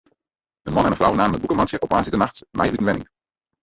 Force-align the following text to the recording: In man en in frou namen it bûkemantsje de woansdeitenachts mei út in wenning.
In 0.67 0.73
man 0.73 0.85
en 0.85 0.91
in 0.95 0.99
frou 0.99 1.13
namen 1.15 1.35
it 1.37 1.43
bûkemantsje 1.43 1.79
de 1.81 1.89
woansdeitenachts 1.89 2.45
mei 2.57 2.69
út 2.71 2.79
in 2.79 2.87
wenning. 2.87 3.09